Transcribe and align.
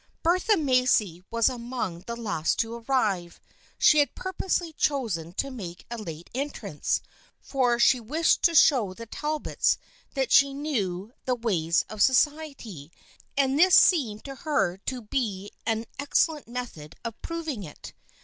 Bertha 0.23 0.57
Macy 0.57 1.23
was 1.29 1.47
among 1.47 1.99
the 2.07 2.15
last 2.15 2.57
to 2.57 2.73
arrive. 2.73 3.39
She 3.77 3.99
had 3.99 4.15
purposely 4.15 4.73
chosen 4.73 5.31
to 5.33 5.51
make 5.51 5.85
a 5.91 5.97
late 5.99 6.27
entrance, 6.33 7.01
for 7.39 7.77
she 7.77 7.99
wished 7.99 8.41
to 8.41 8.55
show 8.55 8.95
the 8.95 9.05
Talbots 9.05 9.77
that 10.15 10.31
she 10.31 10.55
knew 10.55 11.13
the 11.25 11.35
ways 11.35 11.85
of 11.87 12.01
society, 12.01 12.91
and 13.37 13.59
this 13.59 13.75
seemed 13.75 14.25
to 14.25 14.33
her 14.37 14.77
to 14.87 15.03
be 15.03 15.51
an 15.67 15.85
excellent 15.99 16.47
method 16.47 16.95
of 17.05 17.21
proving 17.21 17.61
it. 17.61 17.93